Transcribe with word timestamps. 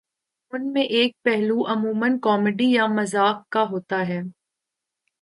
ان 0.53 0.63
میں 0.73 0.83
ایک 0.97 1.11
پہلو 1.23 1.57
عمومًا 1.67 2.17
کامیڈی 2.23 2.71
یا 2.71 2.85
مزاح 2.97 3.33
کا 3.49 3.63
ہوتا 3.63 4.07
ہے 4.07 4.21